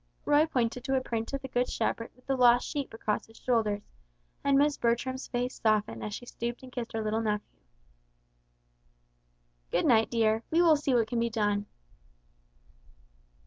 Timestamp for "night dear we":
9.85-10.59